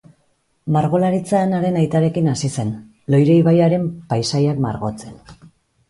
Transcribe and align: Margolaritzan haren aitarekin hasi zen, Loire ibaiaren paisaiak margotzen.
Margolaritzan 0.77 1.53
haren 1.59 1.77
aitarekin 1.83 2.31
hasi 2.33 2.51
zen, 2.55 2.73
Loire 3.15 3.39
ibaiaren 3.45 3.89
paisaiak 4.15 4.69
margotzen. 4.69 5.19